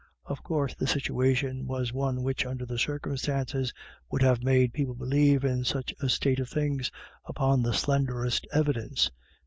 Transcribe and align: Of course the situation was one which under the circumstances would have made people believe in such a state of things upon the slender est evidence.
Of 0.25 0.41
course 0.41 0.73
the 0.73 0.87
situation 0.87 1.67
was 1.67 1.93
one 1.93 2.23
which 2.23 2.43
under 2.43 2.65
the 2.65 2.79
circumstances 2.79 3.71
would 4.09 4.23
have 4.23 4.41
made 4.43 4.73
people 4.73 4.95
believe 4.95 5.45
in 5.45 5.63
such 5.63 5.93
a 6.01 6.09
state 6.09 6.39
of 6.39 6.49
things 6.49 6.89
upon 7.25 7.61
the 7.61 7.71
slender 7.75 8.25
est 8.25 8.47
evidence. 8.51 9.11